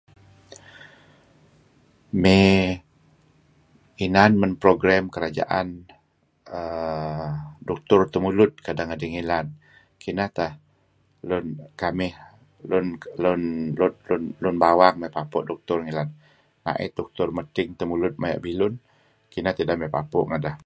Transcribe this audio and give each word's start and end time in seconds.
um 0.03 2.19
May 2.23 2.55
inan 4.05 4.31
man 4.41 4.53
programe 4.63 5.07
kerja'an[aah] 5.15 7.29
dutor 7.67 8.01
tamulud 8.13 8.51
kadah 8.65 8.85
ngadih 8.87 9.09
ngilad, 9.11 9.47
kinah 10.03 10.29
tah 10.37 10.51
lun 11.29 11.45
kamih, 11.81 12.13
lun, 12.71 12.87
lun, 13.23 13.41
lun, 14.07 14.23
lun 14.43 14.55
bawang 14.57 14.95
pa'puh 15.15 15.43
dutor 15.47 15.79
ngilad 15.83 16.09